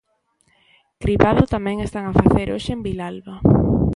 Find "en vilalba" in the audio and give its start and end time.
2.75-3.35